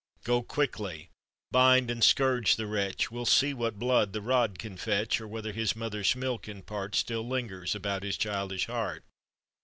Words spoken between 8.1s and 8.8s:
childish